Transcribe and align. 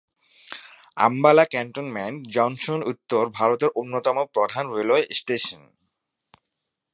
Ambala 0.97 1.45
cantonment 1.45 2.17
junction 2.27 2.79
উত্তর 2.83 3.23
ভারতের 3.29 3.69
অন্যতম 3.75 4.17
প্রধান 4.35 4.65
রেলওয়ে 4.75 5.03
স্টেশন। 5.11 5.61